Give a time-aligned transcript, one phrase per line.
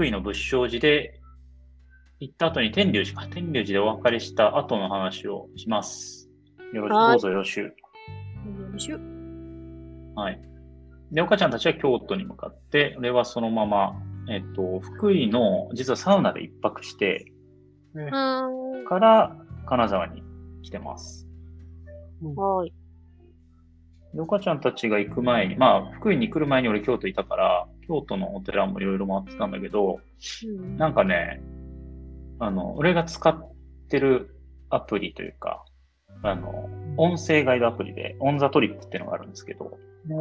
[0.00, 1.20] 福井の仏性寺で
[2.20, 6.30] 行った後に天龍寺か、天龍寺でお別れした後の話をします。
[6.72, 7.64] よろしはいどうぞよろしゅう。
[7.66, 7.72] よ
[8.72, 8.98] ろしゅ
[10.14, 10.40] はい。
[11.12, 13.92] で、岡ちゃんたちは京都に向かって、俺はそのまま、
[14.30, 17.26] えっと、福井の、実はサウナで一泊して、
[17.92, 18.84] うーん。
[18.86, 20.22] から金沢に
[20.62, 21.28] 来てます。
[22.36, 22.72] はい。
[24.14, 29.98] で、岡ちゃんたちが行く前に、まあ、福井に来る前に俺京都いたから、京都のお寺もいろいろ回ってたんだけど、
[30.44, 31.42] うんなんかね、
[32.38, 33.52] あの、俺が使っ
[33.88, 34.36] てる
[34.70, 35.64] アプリというか、
[36.22, 39.76] あの、音声ガイドアプリで、 ON THE TRIPっていうのがあるんですけど、
[40.08, 40.14] う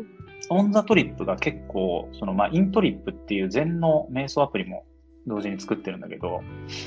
[0.00, 0.06] ん。
[0.50, 4.84] ON THE TRIPが結構、その、まあ、 InTripっていう禅の瞑想アプリも
[5.26, 6.40] 同時に作ってるんだけど、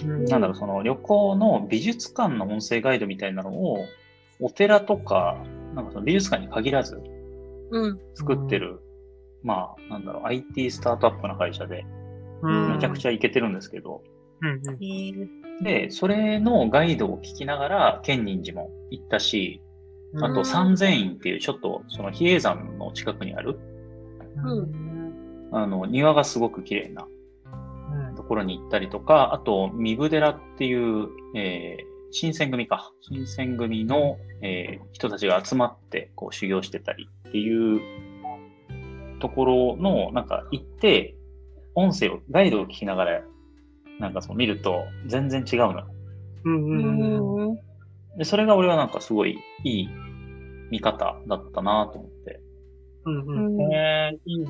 [0.06, 3.86] んなんだろう、その旅行の美術館の音声ガイドみたいなのを、
[4.42, 5.38] お寺とか、
[5.76, 7.02] なんかその美術館に限らず
[7.72, 8.00] うん。
[8.16, 8.82] 作ってる、
[9.44, 11.86] まあ、なんだろう、IT スタートアップな会社で、
[12.42, 14.02] うんめちゃくちゃいけてるんですけど、
[14.42, 19.62] うんえーで、それのガイドを聞きながら、建仁寺も行ったし、
[20.14, 20.24] うん。
[20.26, 23.60] あと三千院っていうちょっとその比叡山の近くにある、
[24.44, 25.50] うん。
[25.52, 27.08] あの、庭がすごく綺麗な
[28.16, 32.92] ところに行ったりとか、あと、三部寺っていう、えー新選組か。
[33.02, 37.80] 新選組の、えー人たちが集まってこう修行してたりっていう
[39.22, 41.16] ところの、なんか行って、
[41.76, 43.22] 音声を、ガイドを聞きながら、
[44.00, 45.88] なんかそう見ると全然違うのよ。
[46.44, 46.54] うん。
[46.54, 47.54] ううん。
[47.54, 47.56] ん。
[48.18, 49.90] で、それが俺はなんかすごいいい
[50.72, 52.42] 見方だったなと思って。
[53.06, 53.56] うん。
[53.56, 53.74] うん。
[53.74, 54.50] えー、いいな。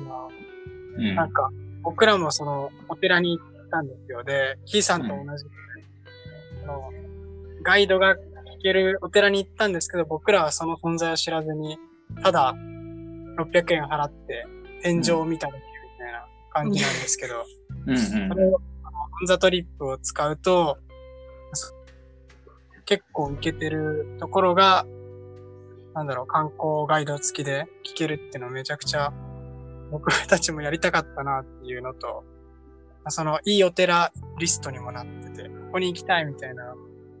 [0.96, 1.14] うん。
[1.14, 1.50] なんか、
[1.82, 4.24] 僕らもその、お寺に行ったんですよ。
[4.24, 5.44] で、キーさんと同じ、
[6.64, 6.90] あの
[7.62, 8.18] ガイドが聞
[8.62, 11.78] けるお寺に行ったんですけど、僕らはその存在を知らずに、
[12.22, 12.54] ただ、
[13.36, 14.46] 600円払って、
[14.82, 15.64] 天井を見ただけみ
[15.98, 17.44] たいな感じなんですけど、
[17.86, 20.78] うんうんそれを、あの、オンザトリップを使うと、
[21.52, 21.74] そ
[22.84, 24.86] 結構いけてるところが、
[25.94, 29.12] なんだろう、観光ガイド付きで聞けるっていうのめちゃくちゃ、
[29.90, 32.24] 僕たちもやりたかったなっていうのと、
[33.04, 36.74] まあその、いいお寺リストにもなってて、ここに行きたいみたいな、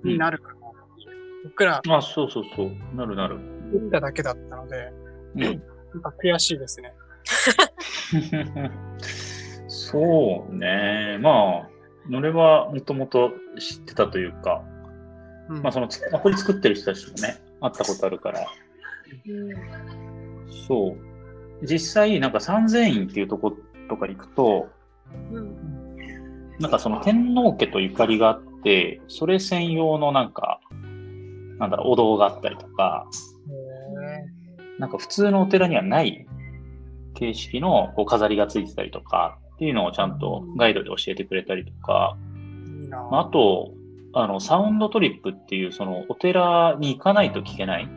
[0.04, 1.44] になるかなっていう。
[1.44, 2.96] 僕ら、あ、そうそうそう。
[2.96, 3.36] なるなる。
[3.72, 4.92] 行っただけだったので、
[5.34, 5.62] うん
[5.92, 6.94] なんか悔しいですね。
[9.68, 11.18] そうね。
[11.20, 11.30] ま
[11.64, 11.68] あ、
[12.12, 14.62] 俺はもともと知ってたというか、
[15.48, 18.46] うんまあそのつアプリ作ってる人たちもね、会ったことあるから、
[20.66, 21.66] そう。
[21.66, 23.56] 実際、なんか三千院っていうとこ
[23.88, 24.68] とかに行くと、
[25.32, 25.96] うん。
[26.58, 30.60] なんかその天皇家とゆかりがあって、それ専用のなんか、
[31.58, 33.06] なんだろう、お堂があったりとか、
[34.78, 36.26] なんか普通のお寺にはない
[37.14, 42.16] 形式のこう飾りがついてたりとかっていうのをちゃんとガイドで教えてくれたりとか、
[43.10, 43.72] まああと、
[44.14, 47.88] あの、サウンドトリップっていうそのお寺に行かないと聞けない、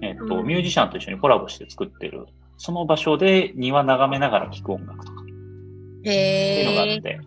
[0.00, 2.26] えっと、うんミュージシャンと一緒にコラボして作ってる、
[2.56, 5.24] その場所で庭眺めながら聴く音楽とかっ
[6.04, 6.96] ていうのがあ。
[6.96, 7.20] って、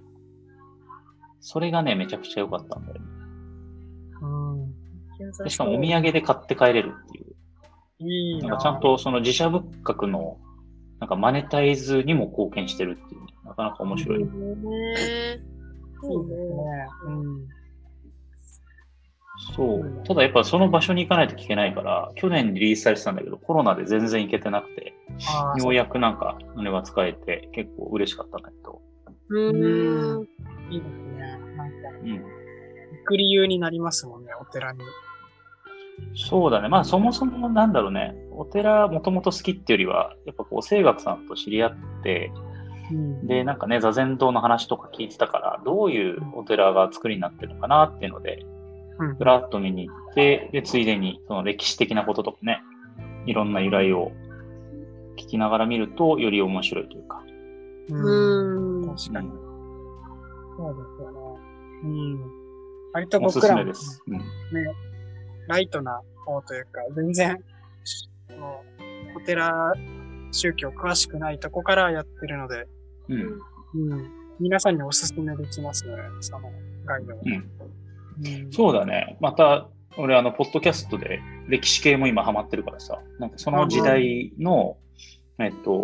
[1.42, 3.02] それがね、めちゃくちゃ良かったんだよね。
[4.22, 4.28] う
[4.64, 5.44] ん。
[5.44, 7.26] でしかもお土産で買って帰れるっていう。
[8.00, 10.38] いいななんかちゃんとその自社仏閣の、
[11.06, 14.22] なんかマネタイズにも貢献してるっていう、なかなか面白い。
[14.22, 14.26] へえ。
[14.26, 15.40] いいで
[16.02, 16.88] すね。
[17.06, 17.48] うん。
[19.56, 20.04] そう。
[20.08, 24.96] ただやっぱその場所に行かないと聞けないから、去年リリースされてたんだけど、コロナで全然行けてなくて、
[25.60, 28.82] ようやくなんか、あれが使えて、結構嬉しかったんだけど。
[29.30, 30.28] うん。
[30.72, 31.20] いいですね。
[31.56, 32.16] なんか、うん。
[32.16, 32.24] 行
[33.06, 34.80] く理由になりますもんね、お寺に。
[36.16, 36.68] そうだね。
[36.68, 38.16] まあそもそもなんだろうね。
[38.38, 42.32] お寺もともと好きっていうよりは、やっぱこう、清学さんと知り合って、
[42.92, 43.28] うん。
[43.28, 48.46] で、なんかね、座禅堂の話とか聞いてたから、どういうお寺が作りになってるのかなっていうので、
[48.98, 52.62] うんふらっと見に行って、で、ついでに、その歴史的なこととかね、
[53.26, 54.12] いろんな由来を
[55.18, 57.22] 聞きながら見ると、より面白いというか。
[57.90, 58.84] うん。
[58.84, 58.96] うん。
[58.96, 59.28] 確かに。
[59.28, 59.46] うん
[60.58, 61.20] そうですよね。
[61.84, 62.20] うん。
[62.94, 64.04] 割とおす僕らもすめです。
[64.08, 64.18] うん。
[64.18, 64.24] ね、
[65.48, 67.44] ライトな方というか、全然、
[69.16, 69.74] お寺、
[70.32, 72.68] 宗教詳しくないとこからやってるので、
[73.10, 73.92] うん。
[73.92, 74.12] うん。
[74.40, 76.52] 皆さんにおすすめできますね、その
[76.86, 77.22] ガイドは。
[77.26, 77.34] うん。
[77.34, 77.46] うん
[78.52, 79.18] そうだね。
[79.20, 84.78] また、俺、あの、ポッドキャストで歴史系も今ハマってるからさ、なんかその時代の、
[85.40, 85.84] えっと、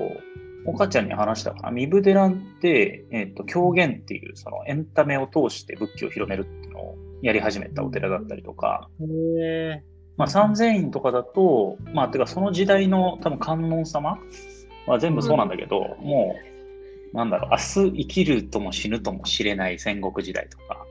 [0.65, 1.71] 岡ちゃんに話したかな。
[1.71, 9.03] ミブデランって、えっと、狂言っていう、そのエンタメを通して仏教を広めるっていうのをやり始めたお寺だったりとか、へ
[9.43, 9.83] え
[10.17, 14.19] まあ、三千院とかだと、まあ、てかその時代の多分観音様
[14.87, 16.35] は全部そうなんだけど、も
[17.13, 20.85] なんだろう、明日生きるとも死ぬとも知れない戦国時代とか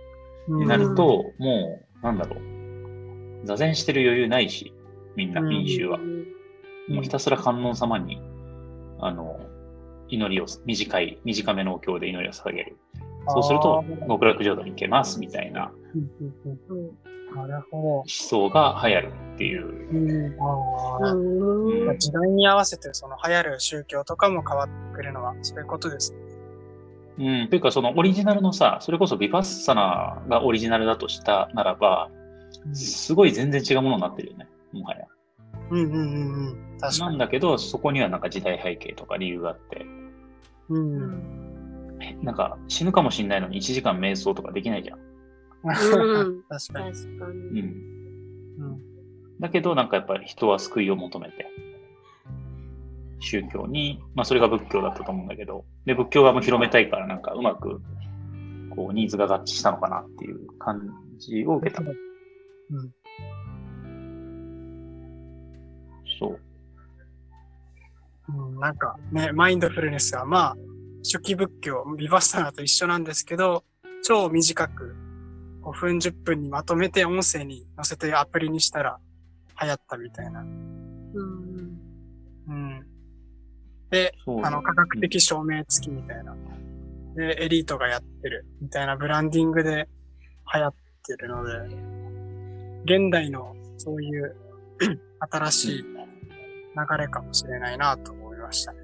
[0.49, 4.75] うんになると、もう、なんだろう、座禅してる余裕ないし、
[5.17, 5.49] みんな、うん。
[5.49, 5.99] 民衆は。
[6.89, 8.21] もうひたすら観音様に、
[8.99, 9.41] あの、
[10.09, 12.77] 祈りを、短い、短めのお経で祈りを捧げる。
[13.29, 19.63] そうすると極楽浄土に行けます、みたいなうんうんうんうんなるほ思想が流行るっていう。
[19.63, 19.99] ど。
[19.99, 26.19] うん、あーうんまあ時代に合わせてその流行る宗教とかも変わってくるのはそういうことですね。
[27.19, 32.11] うん、というか、そのオリジナルのさ、それこそビパッサナがオリジナルだとしたならば、
[32.73, 35.05] すごい全然違うものになってるよね、もはや。
[35.71, 36.79] うんうんうんうん。
[36.81, 37.11] 確かに。
[37.11, 39.85] なんだけど、そこにはなんか時代背景とか理由があって、
[40.71, 40.75] う。
[40.75, 41.40] うん
[42.23, 44.99] なんか死ぬかもしんないのに1時間瞑想とかできないじゃん。
[44.99, 46.93] うん 確かに。
[46.95, 47.63] 確かうに。
[47.63, 47.65] ん。
[48.59, 48.81] うん。
[49.41, 51.47] だけど、なんかやっぱり人は救いを求めて、
[53.21, 57.81] 宗教に、まあそれが仏教だったと思うんだけど、で、仏教側も広めたいからなんかうまく、
[58.71, 61.83] こう、ニーズが合致したのかなっていう感じを受けた。
[61.83, 61.95] うん。
[66.19, 66.41] そう。
[68.29, 70.57] うん、なんかね、マインドフルネスはまあ、
[71.03, 73.65] 初期仏教、ビバッサナと一緒なんですけど、
[74.03, 74.95] 超短く、
[75.63, 78.99] 5分10分にまとめて音声に載せてアプリにしたら
[79.61, 80.41] 流行ったみたいな。
[80.41, 81.51] うん
[82.49, 82.87] うん。
[83.91, 86.35] で、あの、科学的証明付きみたいな。
[87.17, 89.89] で、エリートがやってるみたいなブランディングで
[90.53, 90.75] 流行っ
[91.07, 91.53] てるので、
[92.85, 94.37] 現代のそういう
[95.31, 98.80] 新しい流れかもしれないなと思いましたね。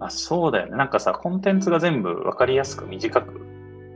[0.00, 0.76] あ、そうだよね。
[0.76, 3.40] なんかさ、コンテンツが全部わかりやすく短く、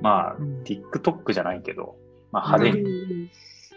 [0.00, 0.62] まあ、うん。
[0.62, 1.96] TikTok じゃないけど、
[2.32, 3.30] まあ派手に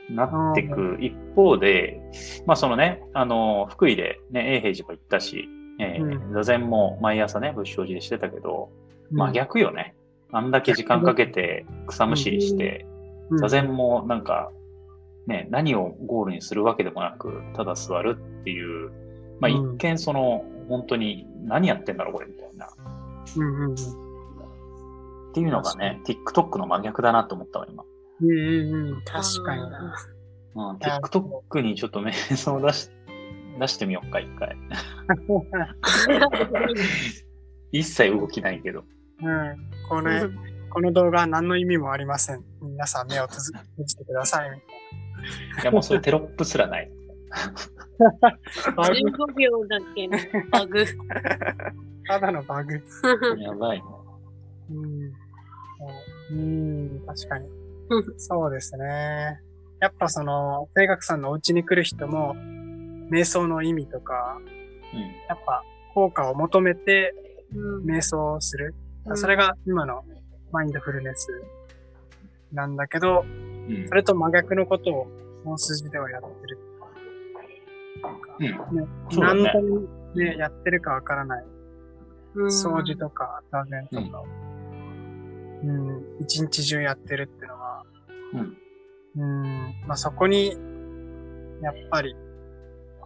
[0.10, 0.16] うん。
[0.16, 2.02] なっていく一方で、
[2.46, 5.50] まあそのね、あの、福井でね、永平寺も行ったし、
[5.80, 8.70] えーう座禅も毎朝ね、仏性寺でしてたけど、
[9.12, 9.34] まあうん。
[9.34, 9.96] 逆よね。
[10.32, 12.86] あんだけ時間かけて草むしりして、
[13.40, 14.52] 座禅もなんか、
[15.28, 18.92] ね、何をゴールにするわけでもなく、ただ座るっていう、
[19.40, 19.76] まあうん。
[19.76, 22.70] 一見その、本当に何やってんだろうこれみたいな。
[23.36, 23.74] うんうんうん。
[23.74, 23.76] っ
[25.34, 27.84] ていうのがね、TikTok の真逆だなと思ったわ、今。
[28.22, 29.02] うんうんうん。
[29.04, 29.96] 確かにな。
[30.56, 32.90] うん、TikTok にちょっと瞑想を出し、
[33.60, 34.56] 出してみようか、一回。
[37.72, 38.84] 一切動きないけど。
[39.22, 39.58] うん。
[39.90, 40.30] これ、
[40.70, 42.44] この動画は何の意味もありません。
[42.62, 43.40] 皆さん目を閉
[43.86, 44.52] じてください。
[44.52, 44.62] みい
[45.66, 46.92] や、もうそういうテロップすらない。
[47.34, 50.18] たいな15秒だけの
[50.52, 50.86] バグ。
[52.08, 52.82] ただのバグ。
[53.40, 53.84] やばいね。
[54.72, 55.14] うん。
[56.32, 57.48] うん、確かに。
[58.18, 59.40] そうですね。
[59.80, 62.36] やっぱその、清学さんのお家に来る人も、
[63.12, 64.38] 瞑想の意味とか、
[64.94, 65.00] うん。
[65.28, 65.64] やっぱ
[65.94, 67.14] 効果を求めて
[67.56, 68.74] うん瞑想をする。
[69.06, 70.06] うんそれが今の
[70.54, 71.28] マインドフルネス
[72.54, 73.26] なんだけど、
[73.68, 75.08] うんそれと真逆のことを
[75.44, 76.58] 本筋ではやってる。
[78.40, 79.20] うん。
[79.20, 81.46] 何のためにね、やってるかわからない。
[82.36, 82.48] うん。
[82.48, 84.22] 掃除とか、座禅とか。
[84.22, 84.26] を、
[85.64, 87.84] うん、一日中やってるってのは、
[88.34, 88.58] うん。
[89.16, 90.58] うん、まあそこに、
[91.62, 92.16] やっぱり、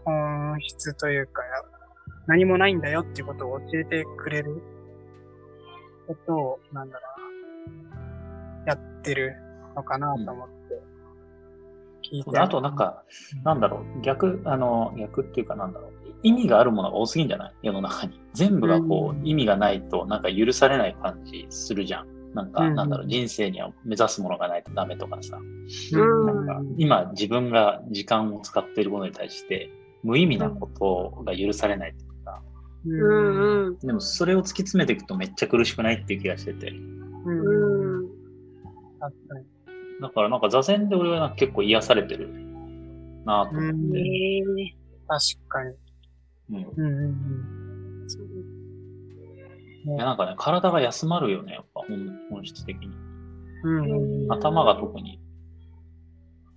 [0.05, 1.49] 本質というか、や
[2.27, 4.61] 何もないんだよっていうことを教えてくれる。
[6.07, 7.03] ことを、なんだろ
[7.67, 9.35] うな、やってる
[9.75, 10.56] のかなと思って、
[12.11, 12.23] 聞いて。
[12.23, 13.03] そうだあとなんか、
[13.43, 15.91] なんだろう、逆、あの、逆っていうかなんだろう、
[16.23, 17.53] 意味があるものが多すぎんじゃない？
[17.63, 18.19] 世の中に。
[18.33, 22.07] 全部がこう意味がないと、なんか許されない感じするじゃん。
[22.33, 25.37] なんか、うんなんだろう、人生には目指すものがないとダメとかさ。
[25.37, 29.71] うん、なんか、今自分が時間を使っているものに対して、
[30.03, 36.69] 無意味なことが許されないっていうか、でもそれを突き詰めていくとめっちゃ苦しくないっていう気がしてて。
[36.69, 38.07] うんうん
[38.99, 39.45] 確かに。
[40.01, 42.29] だからなんか座禅で俺はなんか結構癒されてる
[43.25, 43.99] なぁと思って。
[43.99, 44.43] へえ
[45.07, 45.75] 確かに。
[46.49, 47.03] うんうんうん
[48.01, 48.09] うん。
[48.09, 48.27] そう
[49.87, 52.89] いやなんかね、体が休まるよね、やっぱ本本質的に。
[53.63, 55.19] うん頭が特に。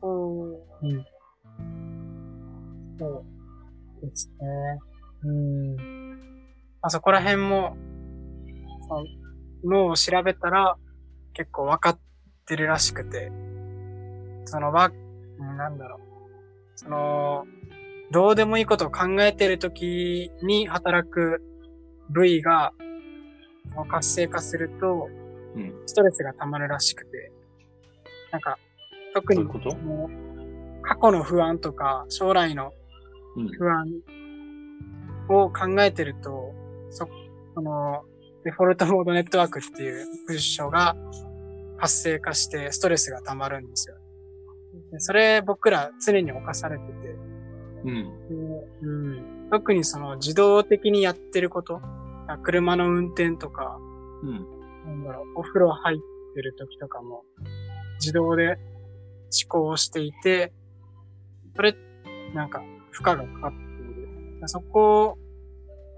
[0.03, 1.07] うんうん。
[2.99, 3.25] そ
[4.03, 4.81] うですね。
[5.25, 5.77] うん。
[5.77, 5.83] ま
[6.83, 7.77] あそこら辺も、
[8.89, 9.05] その
[9.65, 10.77] 脳を調べたら
[11.33, 11.99] 結構分かっ
[12.51, 13.31] てるらしくて、
[14.45, 14.91] そのわ、
[15.39, 16.01] うんなんだろう。
[16.75, 17.47] その、
[18.11, 21.41] どうでもいいことを考えてる時に働く
[22.09, 22.73] 部位が
[23.89, 25.09] 活性化すると、
[25.55, 25.75] うん。
[25.87, 27.31] ストレスが溜まるらしくて、
[28.33, 28.59] なんか、
[29.15, 32.73] 特にどう過去の不安とか、将来の
[33.37, 33.49] うん。
[33.49, 33.87] 不安
[35.29, 36.53] を考えてると、
[36.91, 37.09] そ、
[37.55, 38.03] その、
[38.43, 40.97] デフォルトモードネットワークっていう部署が
[41.81, 43.97] 発生化してストレスが溜まるんですよ。
[44.93, 46.93] でそれ僕ら常に侵されてて、
[47.85, 47.95] うん。
[48.29, 48.35] で
[48.83, 48.91] う
[49.47, 51.81] ん、特にその自動的にやってること、
[52.29, 53.79] あ車の運転とか、
[54.23, 54.61] うん。
[54.87, 55.99] なんだろう、お風呂入っ
[56.35, 57.25] てる時とかも、
[57.99, 60.53] 自動で思考をしていて、
[61.57, 61.75] それ、
[62.35, 64.49] なんか、負荷がかかっている。
[64.49, 65.19] そこ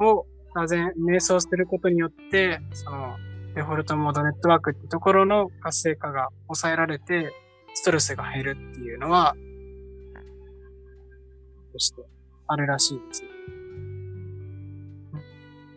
[0.01, 3.17] を、座禅、瞑想することによって、その、
[3.55, 7.33] デフォルトモードネットワークってところの活性化が抑えられて、
[7.75, 9.35] ストレスが減るっていうのは、
[11.73, 12.03] として
[12.47, 13.23] あるらしいです。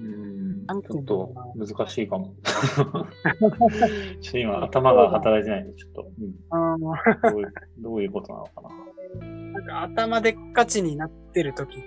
[0.01, 2.33] うんなんてちょっと難しいかも。
[2.45, 6.23] ちょっと今頭が働いてないんで、ちょっと、う
[6.77, 8.69] んどういう、どういうことなのかな。
[9.53, 11.83] なんか頭でっかちになってる時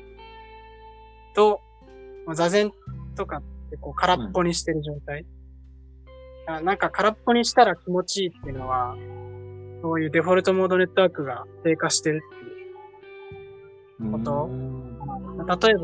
[1.35, 1.61] と、
[2.27, 2.73] まあ座禅
[3.17, 5.25] とかってこう空っぽにしてる状態。
[6.49, 8.97] あなんか空っぽにしたら気持ちいいっていうのは、
[9.83, 14.13] そういうデフォルトモードネットワークが低下してるっていう。
[14.13, 14.79] ことうん
[15.47, 15.81] 例えば、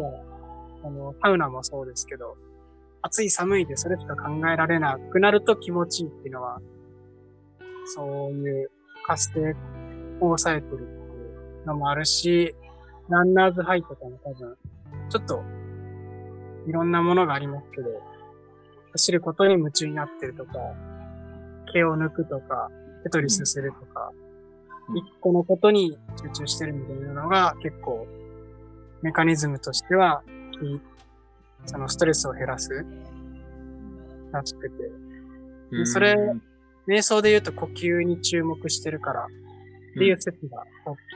[0.84, 2.36] あの、サウナもそうですけど、
[3.02, 6.60] 暑い寒いでそれしか考えられなくなると気持ちいいっていうのは、
[7.86, 8.70] そういう
[9.06, 9.50] 活性
[10.20, 12.54] を抑えてるっていうのもあるし、
[13.08, 14.56] ランナーズハイとかも多分、
[15.10, 15.42] ちょっと、
[16.66, 17.88] いろんなものがありますけど、
[18.94, 20.52] 走ることに夢中になってるとか、
[21.72, 22.70] 毛を抜くとか、
[23.02, 24.12] テトリスするとか、
[24.88, 24.98] うん。
[24.98, 28.06] 一個のことに集中してるみたいなのが結構
[29.02, 30.22] メカニズムとしては、
[30.52, 30.80] き
[31.66, 32.84] そのストレスを減らす
[34.32, 34.76] らしくて。
[35.70, 36.42] でそれうん
[36.86, 39.26] 瞑想で言うと呼吸に注目してるからっ
[39.96, 40.62] ていう説が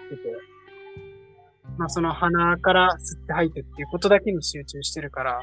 [0.09, 0.37] 起きてて、
[1.77, 5.43] まあその鼻から吸って吐いてっていうことだけに集中してるから、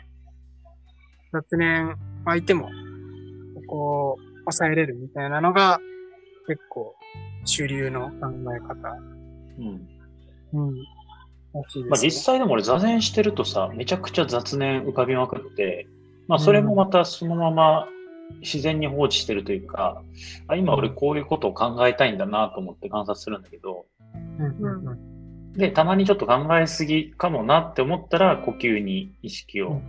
[1.31, 2.69] 雑念湧いても、
[3.55, 5.79] ここを抑えれるみたいなのが
[6.47, 6.95] 結構
[7.45, 8.97] 主流の考え方。
[9.59, 9.87] うん
[10.53, 10.75] うん。
[10.75, 10.81] ね。
[11.89, 15.87] まあ実際でも俺座禅してるとさ、めちゃくちゃ雑念浮かびまくって、
[16.27, 17.87] まあそれもまたそのまま
[18.41, 20.01] 自然に放置してるというか、
[20.47, 23.85] あ今俺こういうことを考えたいんだなと思って観察するんだけど、
[24.39, 25.53] うんうんうん。
[25.53, 29.81] で、たまにちょっと考えすぎかもなって思ったら呼吸に意識を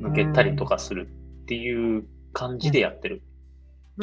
[0.00, 1.08] 向けたりとかする
[1.46, 3.22] っていう感じでやってる。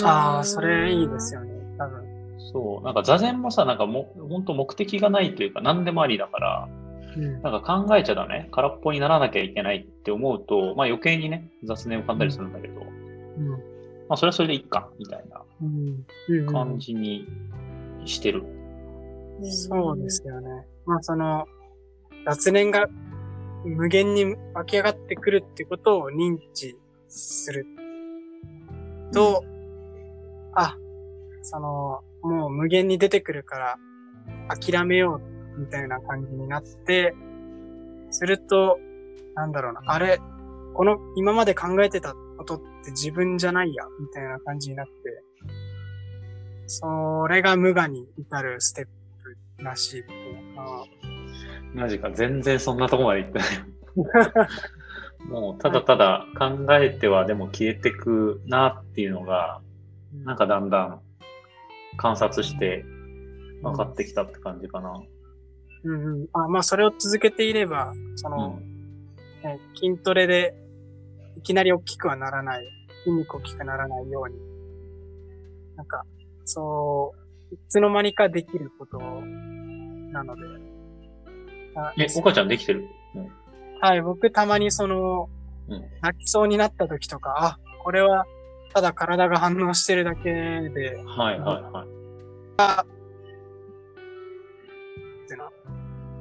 [0.02, 1.52] ああ、それいいですよね。
[1.78, 2.04] 多分。
[2.54, 2.84] そう。
[2.86, 6.70] なんか座禅もさ、なんかも、本当目的がないというか何でもありだから、
[7.18, 7.42] うん。
[7.42, 13.50] なんか考えちゃダメ空っぽにならなきゃいけないって思うと、まあ余計にね、雑念浮かんだりするんだけど、うん。
[13.50, 13.58] ま
[14.12, 16.06] あそれはそれでいいか、みたいなうん。
[16.30, 17.28] うんうん感じに
[18.06, 18.46] してる。
[19.44, 20.66] そうですよね。
[20.86, 21.46] まあその、
[22.26, 22.88] 雑念が
[23.66, 26.78] 無限に湧き上がってくるってことを認知
[27.14, 27.66] する
[29.14, 29.44] と、
[30.56, 30.76] あ、
[31.44, 33.78] その、もう無限に出てくるから
[34.48, 35.22] 諦めよ
[35.56, 37.16] うみたいな感じになって、
[38.10, 38.80] すると、
[39.36, 40.20] なんだろうな、あれ、
[40.74, 44.92] この今まで考えてたことって自分じゃないや、みたいな感じになって、
[46.66, 48.86] それが無我に至るステッ
[49.24, 50.86] プらしいっていうか。
[51.74, 53.48] マジか、全然そんなとこまで行ってない。
[55.30, 59.62] もうただただ考えてはでも消えてくなっていうのが、
[60.24, 61.02] なんかだんだん
[61.98, 62.86] 観察して
[63.62, 65.02] 分かってきたって感じかな。
[65.84, 66.28] うんうん。
[66.34, 68.60] あ、まあそれを続けていれば、その、
[69.44, 70.56] え筋トレで
[71.38, 72.66] いきなり大きくはならない、
[73.04, 74.36] 筋肉大きくならないように、
[75.76, 76.04] なんか、
[76.46, 77.14] そ
[77.52, 80.42] う、いつの間にかできることなので。
[81.76, 82.88] あえ、岡ちゃんできてる？
[83.82, 85.30] はい、僕たまにその、
[85.68, 88.26] うん泣きそうになった時とか、あ、これは
[88.74, 91.88] ただ体が反応してるだけで、はいはいはい。
[95.24, 95.52] っていうのは、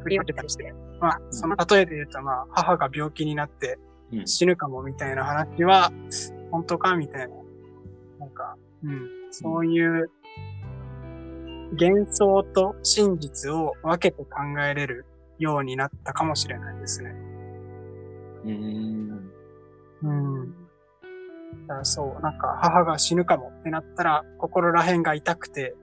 [0.03, 3.79] 振り分けたりして、まあ、その例えで言うと、まあ、母が病気になって
[4.13, 5.91] うん死ぬかもみたいな話は、
[6.51, 7.35] 本当かみたいな。
[8.21, 10.11] なんか、うん、そういう、
[11.73, 15.07] 幻想と真実を分けて考えれる
[15.39, 17.15] ようになったかもしれないですね。
[18.45, 19.33] うん。
[20.03, 20.53] うん。
[21.67, 25.75] だからそう、なんか母が死ぬかもってなったら、心ら辺が痛くて、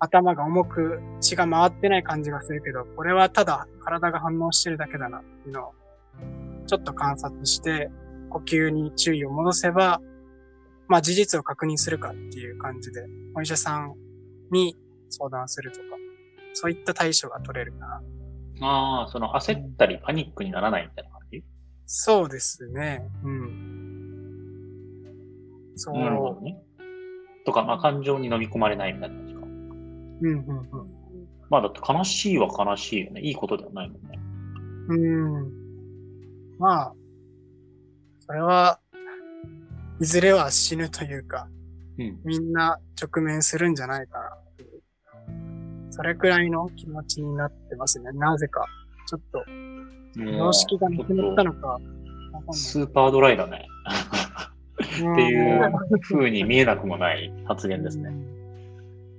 [0.00, 5.72] 頭が重く血が回ってない感じがするけど、これはただ体が反応してるだけだなっていうのを、
[6.66, 7.90] ちょっと観察して、
[8.30, 10.00] 呼吸に注意を戻せば、
[10.86, 13.94] まあ事実を確認するかっていう感じで、お医者さん
[14.50, 14.76] に
[15.10, 15.84] 相談するとか、
[16.54, 18.02] そういった対処が取れるかな。
[18.60, 21.17] ああ、その焦ったりパニックにならないみたいな
[21.90, 23.02] そうですね。
[23.24, 23.48] うん。
[25.74, 25.94] そう。
[25.98, 26.62] なるほどね。
[27.46, 29.40] とか、まあ感情に飲み込まれないみたいな感じか。
[29.40, 29.48] うん、
[30.20, 30.44] うん、
[31.48, 33.22] まあだって悲しいは悲しいよね。
[33.22, 34.18] いいことではないもんね。
[34.88, 35.36] うん。
[35.36, 35.52] うん。
[36.58, 36.94] まあ、
[38.20, 38.80] それは、
[39.98, 41.48] いずれは死ぬというか、
[41.98, 42.20] うん。
[42.22, 44.30] みんな直面するんじゃないかな。
[45.88, 48.12] それくらいの気持ちになってますね。
[48.12, 48.66] なぜか。
[49.08, 49.42] ちょっと、
[50.16, 51.78] 常識がなくなったのか。
[52.50, 53.66] スーパードライだね。
[53.88, 55.70] っっていう
[56.02, 58.10] 風に見えなくもない発言ですね。。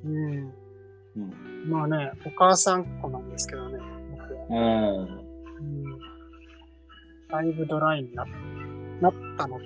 [0.05, 0.13] うん。
[0.13, 1.19] う
[1.65, 1.69] ん。
[1.69, 3.79] まあね、お母さん子なんですけどね。
[4.11, 5.19] 僕はうん。
[5.57, 5.99] うん。
[7.29, 8.25] だいぶドライにな
[9.01, 9.63] なったのか。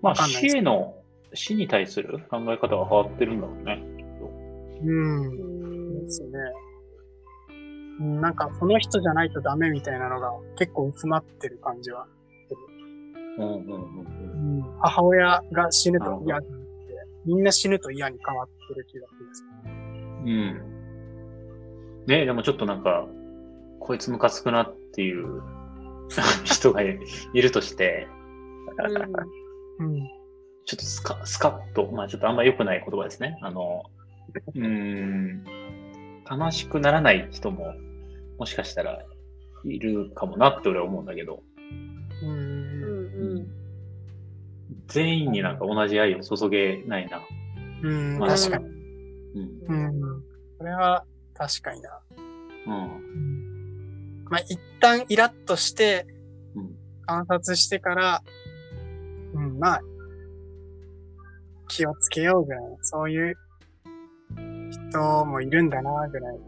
[0.00, 0.94] まあ死への、
[1.34, 3.84] 死に対する考え方が変わってるんだろうね。
[4.82, 5.26] うん。
[5.26, 6.30] うんですね。
[8.00, 12.06] うんなんか、この人じゃないとダメみたいなのが結構薄まってる感じは。
[13.38, 14.78] うんうんうんうん。
[14.80, 16.48] 母親が死ぬと嫌って、
[17.26, 19.44] みんな死ぬと嫌に変わってる気がします。
[20.24, 20.70] うん。
[22.06, 23.06] ねでもちょっとなんか、
[23.78, 25.42] こいつムカつくなっていう
[26.44, 26.98] 人がい
[27.34, 28.08] いるとして、
[29.78, 30.00] うん。
[30.64, 33.38] ちょっとスカスカッと、まあちょっとあんま良くない言葉ですね。
[33.42, 33.82] あの、
[34.54, 35.44] うーん、
[36.30, 37.74] 悲しくならない人も、
[38.40, 39.04] もしかしたら
[39.66, 41.42] いるかもなって俺は思うんだけど、
[42.22, 42.26] う。
[42.26, 43.46] うんんうん
[44.86, 47.20] 全員になんか同じ愛を注げないな。
[47.82, 48.18] うん。
[48.18, 48.64] まあ確かに。
[49.68, 49.90] うん。
[49.92, 50.22] うん。
[50.58, 51.04] それは
[51.34, 52.00] 確かにな。
[52.66, 54.24] うん。
[54.24, 56.06] まあ、一旦イラッとして
[56.56, 56.70] うん、
[57.04, 58.22] 観察してから、
[59.34, 59.80] うん、まあ、
[61.68, 63.36] 気をつけようぐらいの、そういう
[64.90, 66.40] 人もいるんだな、ぐらいに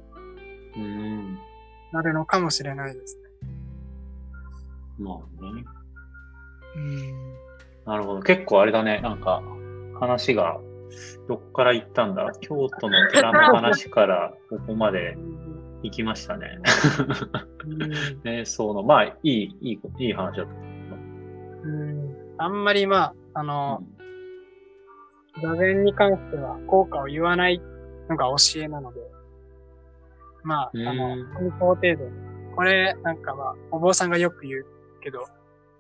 [0.77, 1.39] うん。
[1.93, 3.23] なるのかもしれないですね。
[4.99, 5.65] まあね。
[6.77, 7.35] うん。
[7.85, 8.23] なるほど。
[8.23, 9.01] 結構あれだね。
[9.01, 9.43] なんか、
[9.99, 10.59] 話が、
[11.29, 12.33] どっから行ったんだ？
[12.41, 15.17] 京都の寺の話からここまで
[15.83, 16.59] 行きましたね。
[18.25, 20.53] ね、その、まあ、いい、いい、いい話だった。
[21.65, 22.17] うん。
[22.39, 23.83] あんまりまあ、あの、
[25.41, 27.61] 座禅に関しては効果を言わない
[28.09, 29.01] のが教えなので、
[30.45, 32.11] まあ、うんあの、本当程度に。
[32.55, 34.67] これ、なんかまあ、お坊さんがよく言う
[35.03, 35.25] けど、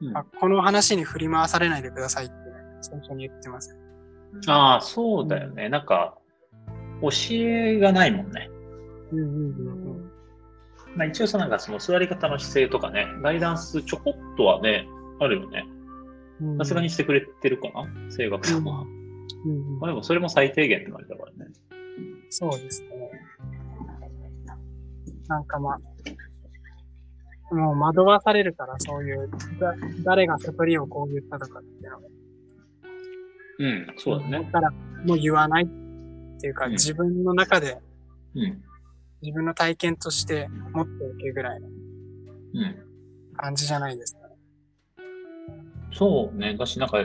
[0.00, 2.34] うんあこの話に振り回されないでくださいって、
[2.80, 3.76] 最初に言ってます。
[4.48, 5.68] ああ、そうだよね。
[5.68, 6.18] なんか、
[7.02, 8.48] 教えがないもんね。
[9.12, 10.10] うんうんううんん
[10.96, 14.86] まあ一応さ、なんかその座り方の姿勢とかね、ガイダンスちょこっとはね、
[15.20, 15.64] あるよね。
[16.40, 16.58] うん。
[16.58, 17.86] さすがにしてくれてるかな？
[18.16, 18.82] 声楽さんは。
[18.82, 21.52] うんうんまあでもそれも最低限って感じだからね。
[22.30, 23.01] そうですね。
[25.28, 29.30] なんかまあ、もう惑わされるから、そういう、
[29.60, 32.06] だ誰が悟りをこう言ったとかっていうのが。
[33.58, 34.44] うん、そうだね。
[34.44, 35.66] だから、もう言わないっ
[36.40, 37.78] ていうか、うん自分の中で、
[38.34, 38.62] うん。
[39.20, 42.76] 自分の体験として持っておけぐらいのうん。
[43.36, 44.34] 感じじゃないですかね。
[45.92, 46.56] そうね。
[46.56, 46.98] だし、なんか、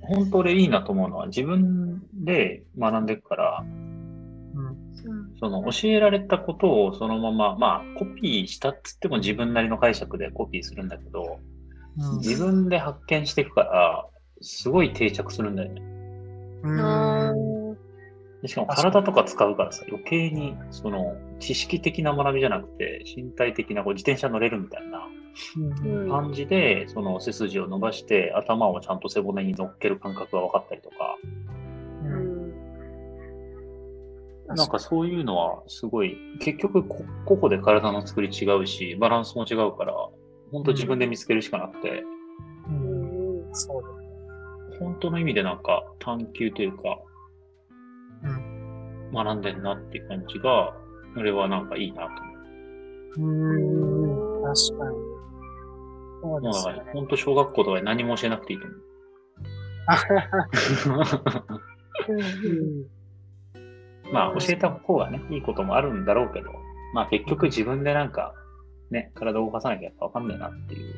[0.00, 3.87] 本当俺いいなと思うのは、自分で学んでいくから、うん。
[5.40, 11.58] その教えられたことをそのまま、まあ、コピーしたっつっても自分なりの解釈でコピーするんだけど、うん
[12.18, 14.06] 自分で発見していくから、
[14.40, 15.82] すごい定着するんだよね。
[16.62, 16.72] う
[18.44, 18.46] ん。
[18.46, 25.08] しかも体とか使うからさ、余計に、その、知識的な学びじゃなくて、身体的なこう自転車乗れるみたいな
[26.08, 31.16] 感じで、その背筋を伸ばして、頭をちゃんと背骨に乗っける感覚が分かったりとか、
[34.54, 39.94] なんかそういうのはすごい、結局こ個々で体の作り違うし、バランスも違うから、
[40.50, 42.02] 本当自分で見つけるしかなくて、
[42.68, 43.88] ううんんそうだ。
[44.78, 46.98] 本当の意味でなんか探求というか、
[48.24, 49.10] うん。
[49.12, 50.74] 学んでんなっていう感じが、
[51.16, 52.12] 俺はなんかいいなと
[53.16, 53.20] 思う。
[53.20, 54.42] うん。
[54.42, 54.96] 確かに。
[56.22, 56.82] そうですよね。
[56.92, 58.78] 本当小学校とかで何も教えなくていいと思う。
[62.08, 62.97] うん
[64.12, 66.50] まあ教えた方がね、いいこともあるんだろうけど、
[66.94, 68.34] まあ結局自分でなんか、
[68.90, 70.94] ね、体を動かさなきゃやっぱわかんないなっていう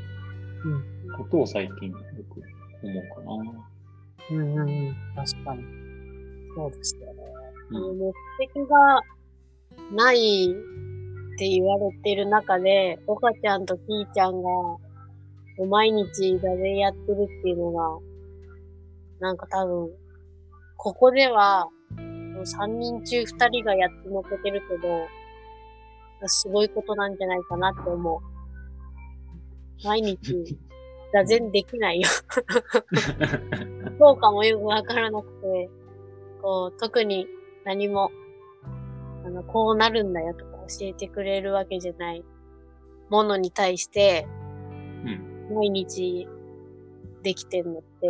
[1.16, 2.40] ことを最近よく
[2.82, 3.70] 思うかな。
[4.30, 4.96] うんうんうん。
[5.16, 5.64] 確かに。
[6.54, 7.22] そうですよね。
[7.70, 9.02] うん目的が
[9.92, 14.50] ないって言われてる中で、岡ちゃんとキーちゃんが、
[15.68, 17.98] 毎日座禅やってるっていうのが、
[19.20, 19.90] なんか多分、
[20.76, 21.68] ここでは、
[22.42, 25.07] 3人中2人がやってのけてるけど、
[26.26, 28.20] すごいことなんじゃないかなって思う。
[29.85, 30.59] 毎日、
[31.12, 32.09] 座禅できないよ。
[33.98, 35.70] 効果もよくわからなくて、
[36.42, 37.26] こう、特に
[37.64, 38.11] 何も、
[39.24, 42.24] あの、こうなるんだよとか教えてくれるわけじゃない
[43.09, 44.26] ものに対して、
[45.05, 45.57] うん。
[45.57, 46.29] 毎日
[47.22, 48.09] できてるのって、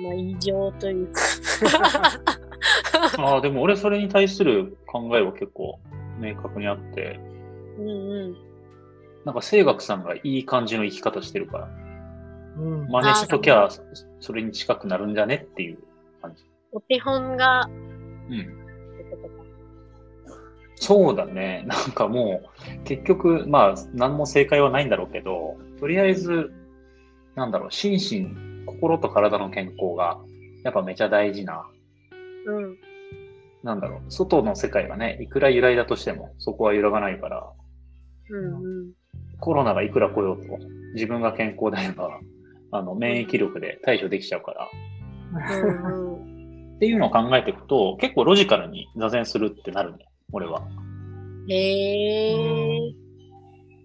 [0.00, 1.20] まあ、異常というか。
[3.18, 5.78] ああ、でも俺それに対する考えは結構
[6.18, 7.20] 明確にあって、
[7.78, 8.36] うんうん。
[9.24, 11.68] なんか清学さんがいい感じの生き方してるから、
[12.58, 12.88] うん。
[12.88, 13.68] 真似しときゃ
[14.20, 15.78] それに近くなるんじゃねっていう
[16.20, 16.44] 感じ。
[16.72, 18.62] お手本が、うん。
[20.76, 21.64] そうだね。
[21.66, 26.52] なんかもう、結局、まあ、何も正解はないんだろうけど、とりあえず、
[27.36, 30.18] なんだろう、心身、心と体の健康が、
[30.64, 31.66] やっぱめちゃ大事な、
[32.46, 32.76] うん。
[33.62, 37.52] なんだろう、外の世界がね、いくら揺らいだとしても、そこは揺らがないから、
[38.30, 38.92] うんうん。
[39.40, 40.58] コロナがいくら来ようと、
[40.94, 42.20] 自分が健康であれば、
[42.72, 44.68] あの、免疫力で対処できちゃうから、
[45.54, 46.76] うんうん。
[46.76, 50.62] っていうのを考えていくと、結構ロジカルに座禅するってなるね、俺は。
[51.48, 52.78] へえ。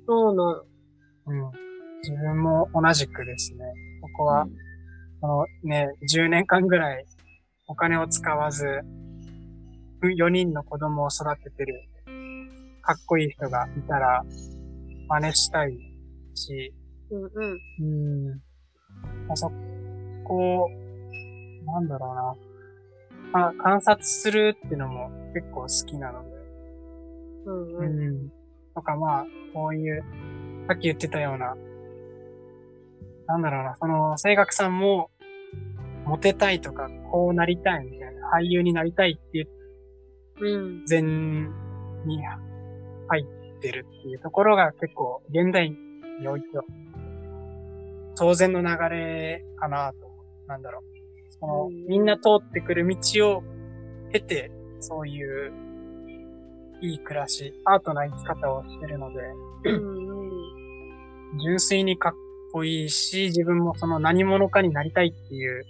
[0.07, 0.63] そうなの。
[1.27, 1.51] うん。
[2.01, 3.65] 自分も同じくですね。
[4.01, 4.66] ここは、うん
[5.21, 7.05] このね、10年間ぐらい
[7.67, 8.65] お金を使わず、
[10.01, 11.83] 4人の子供を育ててる、
[12.81, 14.23] かっこいい人がいたら、
[15.09, 15.77] 真似したい
[16.35, 16.73] し、
[17.09, 17.59] うんうん。
[17.79, 18.27] うん。
[19.27, 19.51] まあ、そ
[20.23, 20.69] こを、
[21.65, 22.35] なんだろうな。
[23.31, 26.29] まあ、観察するっていうのも結構好きなので。
[27.45, 28.25] うんううん。
[28.25, 28.29] ん。
[28.75, 30.03] とかまあ、こういう、
[30.67, 31.55] さっき言ってたような、
[33.27, 35.09] なんだろうな、その、声楽さんも、
[36.05, 39.47] モテたいとか、こうなりたいみたいな、俳優になりたいっていう
[40.39, 40.85] うん。
[40.89, 42.23] 前に
[43.07, 46.63] 入ってるっていうところが結構、現代においては、
[48.15, 50.07] 当然の流れかなと。
[50.47, 50.83] なんだろう。
[51.39, 53.43] そのうん、みんな通ってくる道を
[54.11, 55.53] 経て、そういう、
[56.81, 59.19] いい暮らし、アートな生き方をしてるので、
[59.65, 60.19] うん
[61.31, 61.39] うん。
[61.39, 62.13] 純粋にかっ
[62.51, 65.63] こいいし、自分もその何者かになりたいっていう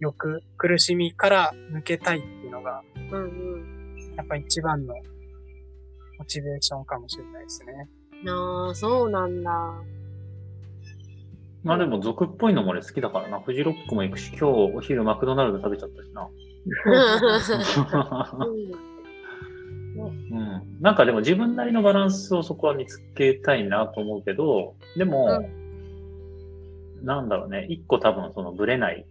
[0.00, 4.14] 欲、苦しみから抜けたいっていうのが、うんうん。
[4.16, 4.94] やっぱ一番の
[6.18, 7.88] モチベーションかもしれないですね。
[8.28, 9.50] ああ、そうなんだ。
[11.62, 13.40] まあでも俗っぽいのも俺好きだからな。
[13.40, 14.44] フジロックも行くし、今日
[14.76, 16.28] お昼マクドナルド食べちゃったしな。
[19.96, 20.80] うん。
[20.80, 25.42] なんかでも自分なりのバランスをそこは見つけたいなと思うけど、でも、
[27.04, 27.66] なんだろうね。
[27.68, 29.06] 一個多分そのブレない、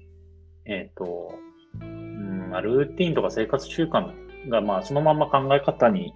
[0.65, 1.34] えっ、と、
[1.82, 4.12] うん、まあルーティンとか生活習慣
[4.49, 6.13] がまあそのまんま考え方に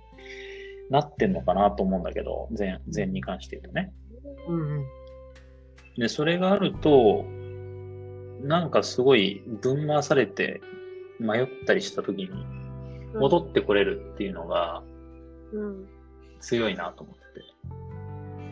[0.90, 3.94] なってんのかなと思うんだけど、全、全に関して言うとね。
[4.48, 4.86] うんうん。
[5.98, 7.26] で、それがあると、
[8.42, 10.62] なんかすごい分回されて
[11.20, 12.30] 迷ったりした時に
[13.16, 14.84] 戻ってこれるっていうのが
[15.54, 15.88] うん。
[16.40, 17.22] 強いなと思って。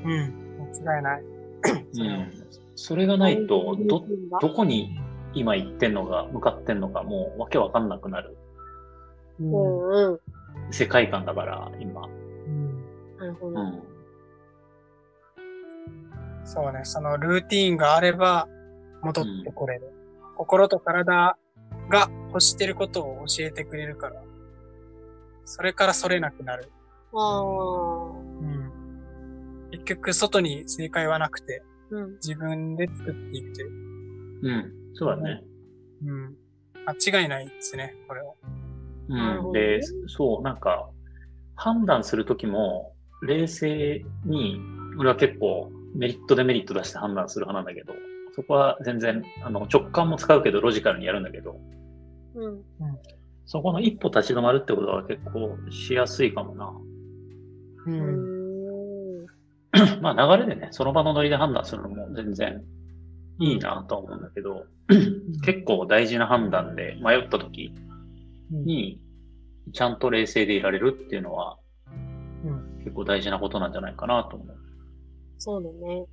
[0.06, 0.70] うん。
[0.84, 1.24] 間違いない。
[1.24, 2.65] うん。
[2.76, 4.06] それがないと、ど、ど
[4.42, 4.98] どこに
[5.34, 8.38] 今行ってんのか、向かってんのか、もうわけわかんなくなる
[9.40, 10.20] うんうんうん。
[10.72, 12.06] 世界観だから、今。
[12.06, 12.84] うん
[13.18, 13.60] なるほど。
[13.60, 13.84] うん。
[16.46, 18.48] そうね、そのルーティーンがあれば
[19.02, 19.92] 戻ってこれる。
[20.38, 21.38] 心と体
[21.90, 24.22] が欲してることを教えてくれるから、
[25.46, 26.70] それからそれなくなる。
[27.14, 27.44] ああ。
[27.44, 28.72] うん。
[29.72, 32.12] 結局、外に正解はなくて、うん。
[32.16, 33.72] 自分で作っていくという。
[34.44, 34.74] うん。
[34.94, 35.44] そうだね。
[36.06, 36.36] うん。
[36.88, 38.34] 間違いないですね、これは。
[39.10, 39.18] うん。
[39.18, 40.90] なるほどねで、そう、なんか、
[41.56, 42.94] 判断するときも、
[43.24, 44.60] 冷静に、
[44.98, 47.98] 俺は結構メリットデメリット出して判断する派なんだけど、
[48.36, 51.58] そこは全然、あの、直感も使うけど、ロジカルにやるんだけど、
[52.36, 52.62] うん。
[53.46, 56.74] そこの一歩立ち止まるってことは結構しやすいかもな。
[57.86, 57.92] う。
[57.92, 58.35] うんん。
[60.02, 62.64] まあ流れでね、その場のノリで判断するのも全然
[63.40, 64.66] いいなとは思うんだけど、
[65.46, 67.74] 結構大事な判断で迷った時
[68.52, 69.00] に、
[69.74, 71.58] ちゃんと冷静でいられるっていうのは、
[72.44, 74.58] うん結構大事なことなんじゃないかなと思う。
[75.40, 76.06] そうだね。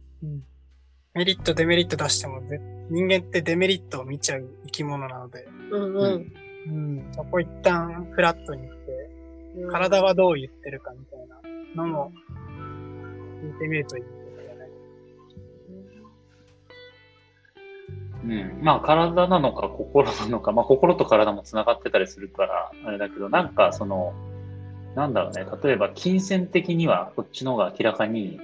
[1.15, 5.99] メリット、デメリット出してもぜ、人間ってデメリットを見ちゃう生き物なので、うんう。
[5.99, 6.33] うん
[6.67, 7.13] うん。
[7.13, 8.77] そこ一旦フラットにして、
[9.57, 11.19] うん体はどう言ってるかみたい
[11.77, 12.13] なのも、
[13.43, 14.69] 聞いてみるといいですよね。
[18.25, 18.65] うん。
[18.65, 24.13] まあ体なのか心なのか、まあ心と体も繋がってたりするから、あれだけど、なんかその、
[24.95, 28.39] なんだろうね、例えば金銭的にはこっちの方が明らかに、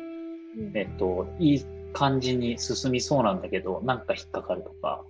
[0.58, 5.04] うんえっと、いい感じに進みそうなんだけど、なんか引っかかるとか、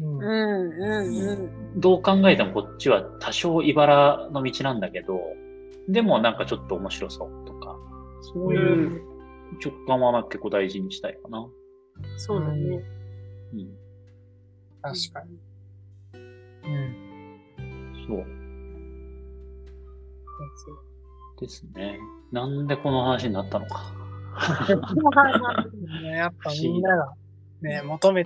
[0.00, 1.32] うんうん、う
[1.76, 5.18] ん、どう考えてもこっちは多少茨の道なんだけど、
[5.88, 7.76] でもなんかちょっと面白そうとか、
[8.22, 8.54] そううん。
[8.54, 9.15] いう
[9.62, 11.46] 直感は結構大事にしたいかな。
[12.16, 12.82] そうだね。
[13.52, 13.68] うん。
[14.82, 15.38] 確かに。
[16.64, 17.06] うん。
[18.06, 18.24] そう
[21.40, 21.98] ですね。
[22.32, 23.92] なんでこの話になったのか。
[26.02, 27.12] ねやっぱみんなが
[27.62, 28.24] ね、求め、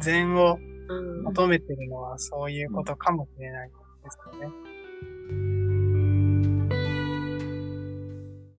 [0.00, 3.74] 禅をうん求めてるのはそういうことかもしれないで
[4.10, 4.73] すよね。